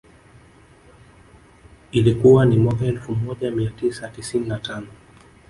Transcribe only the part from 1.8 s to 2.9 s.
Ilikuwa ni mwaka